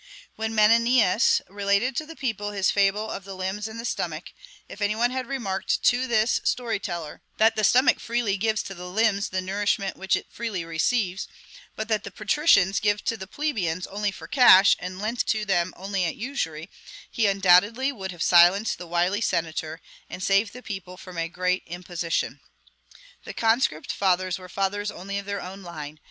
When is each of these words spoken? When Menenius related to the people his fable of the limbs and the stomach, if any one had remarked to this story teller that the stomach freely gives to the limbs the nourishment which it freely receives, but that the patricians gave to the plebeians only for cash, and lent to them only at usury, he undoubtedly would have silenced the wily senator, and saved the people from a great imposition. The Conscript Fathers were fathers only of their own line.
When 0.35 0.55
Menenius 0.55 1.41
related 1.47 1.95
to 1.97 2.07
the 2.07 2.15
people 2.15 2.49
his 2.53 2.71
fable 2.71 3.11
of 3.11 3.23
the 3.23 3.35
limbs 3.35 3.67
and 3.67 3.79
the 3.79 3.85
stomach, 3.85 4.33
if 4.67 4.81
any 4.81 4.95
one 4.95 5.11
had 5.11 5.27
remarked 5.27 5.83
to 5.83 6.07
this 6.07 6.41
story 6.43 6.79
teller 6.79 7.21
that 7.37 7.55
the 7.55 7.63
stomach 7.63 7.99
freely 7.99 8.35
gives 8.35 8.63
to 8.63 8.73
the 8.73 8.89
limbs 8.89 9.29
the 9.29 9.41
nourishment 9.43 9.95
which 9.95 10.15
it 10.15 10.25
freely 10.31 10.65
receives, 10.65 11.27
but 11.75 11.87
that 11.87 12.03
the 12.03 12.09
patricians 12.09 12.79
gave 12.79 13.03
to 13.03 13.15
the 13.15 13.27
plebeians 13.27 13.85
only 13.85 14.09
for 14.09 14.27
cash, 14.27 14.75
and 14.79 14.97
lent 15.03 15.23
to 15.27 15.45
them 15.45 15.71
only 15.77 16.03
at 16.05 16.15
usury, 16.15 16.67
he 17.11 17.27
undoubtedly 17.27 17.91
would 17.91 18.09
have 18.11 18.23
silenced 18.23 18.79
the 18.79 18.87
wily 18.87 19.21
senator, 19.21 19.79
and 20.09 20.23
saved 20.23 20.51
the 20.51 20.63
people 20.63 20.97
from 20.97 21.15
a 21.15 21.29
great 21.29 21.61
imposition. 21.67 22.39
The 23.23 23.35
Conscript 23.35 23.91
Fathers 23.91 24.39
were 24.39 24.49
fathers 24.49 24.89
only 24.89 25.19
of 25.19 25.27
their 25.27 25.43
own 25.43 25.61
line. 25.61 25.99